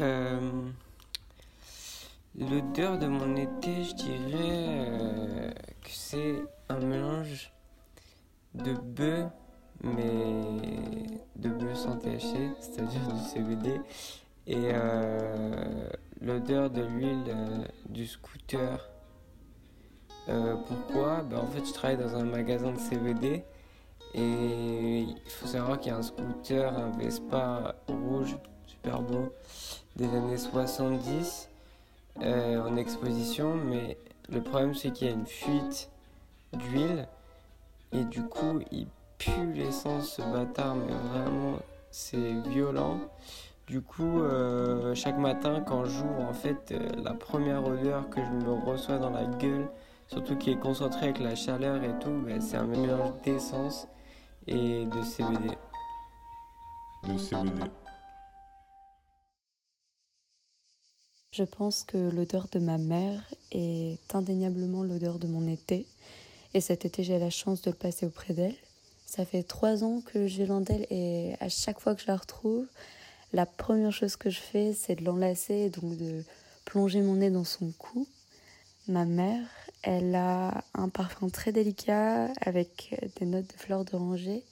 [0.00, 0.40] Euh,
[2.38, 5.50] L'odeur de mon été, je dirais euh,
[5.82, 7.52] que c'est un mélange
[8.54, 9.26] de bœuf,
[9.82, 13.80] mais de bœuf sans THC, c'est-à-dire du CBD,
[14.46, 15.88] et euh,
[16.22, 17.34] l'odeur de l'huile
[17.90, 18.88] du scooter.
[20.26, 21.22] Pourquoi?
[21.24, 23.44] Ben, En fait, je travaille dans un magasin de CBD
[24.14, 28.36] et il faut savoir qu'il y a un scooter, un Vespa rouge,
[28.82, 29.32] super beau,
[29.96, 31.48] des années 70
[32.20, 33.96] euh, en exposition, mais
[34.28, 35.88] le problème c'est qu'il y a une fuite
[36.52, 37.06] d'huile
[37.92, 38.86] et du coup il
[39.18, 41.58] pue l'essence ce bâtard, mais vraiment
[41.90, 43.00] c'est violent.
[43.68, 48.30] Du coup, euh, chaque matin quand j'ouvre, en fait, euh, la première odeur que je
[48.44, 49.68] me reçois dans la gueule,
[50.08, 53.86] surtout qui est concentrée avec la chaleur et tout, ben, c'est un mélange d'essence
[54.48, 55.56] et de CBD.
[57.04, 57.70] De CBD.
[61.32, 63.22] Je pense que l'odeur de ma mère
[63.52, 65.86] est indéniablement l'odeur de mon été.
[66.52, 68.54] Et cet été, j'ai la chance de le passer auprès d'elle.
[69.06, 72.18] Ça fait trois ans que j'ai l'un d'elle et à chaque fois que je la
[72.18, 72.66] retrouve,
[73.32, 76.22] la première chose que je fais, c'est de l'enlacer donc de
[76.66, 78.06] plonger mon nez dans son cou.
[78.86, 79.46] Ma mère,
[79.82, 84.42] elle a un parfum très délicat avec des notes de fleurs d'oranger.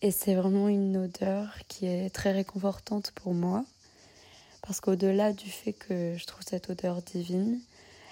[0.00, 3.64] Et c'est vraiment une odeur qui est très réconfortante pour moi.
[4.62, 7.60] Parce qu'au-delà du fait que je trouve cette odeur divine,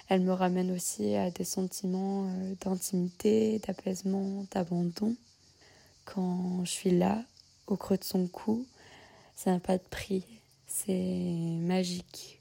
[0.08, 5.14] elle me ramène aussi à des sentiments euh, d'intimité, d'apaisement, d'abandon.
[6.04, 7.22] Quand je suis là,
[7.68, 8.66] au creux de son cou,
[9.36, 10.24] ça n'a pas de prix,
[10.66, 12.40] c'est magique.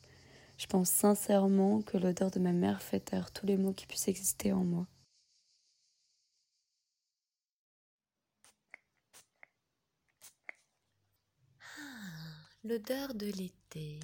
[0.57, 4.07] Je pense sincèrement que l'odeur de ma mère fait taire tous les mots qui puissent
[4.07, 4.87] exister en moi.
[12.69, 13.99] L'odeur de l'été.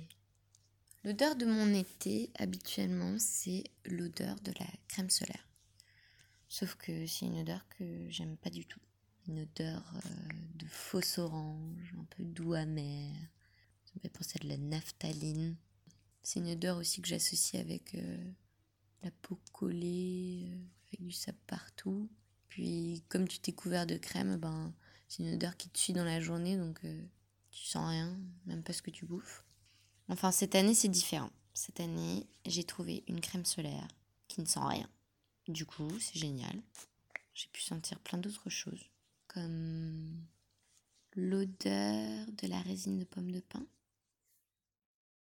[1.03, 5.47] L'odeur de mon été, habituellement, c'est l'odeur de la crème solaire.
[6.49, 8.79] Sauf que c'est une odeur que j'aime pas du tout.
[9.27, 10.09] Une odeur euh,
[10.55, 13.13] de fausse orange, un peu doux amer.
[13.85, 15.55] Ça me fait penser à de la naphtaline.
[16.23, 18.31] C'est une odeur aussi que j'associe avec euh,
[19.03, 22.09] la peau collée, euh, avec du sable partout.
[22.49, 24.73] Puis comme tu t'es couvert de crème, ben
[25.07, 26.81] c'est une odeur qui te suit dans la journée, donc
[27.55, 29.45] tu sens rien, même pas ce que tu bouffes.
[30.09, 31.31] Enfin, cette année, c'est différent.
[31.53, 33.87] Cette année, j'ai trouvé une crème solaire
[34.27, 34.89] qui ne sent rien.
[35.47, 36.61] Du coup, c'est génial.
[37.33, 38.89] J'ai pu sentir plein d'autres choses,
[39.27, 40.25] comme
[41.15, 43.65] l'odeur de la résine de pomme de pin.